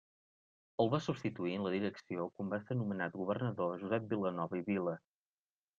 [0.83, 5.01] El va substituir en la direcció quan va ser nomenat governador, Josep Vilanova i Vila.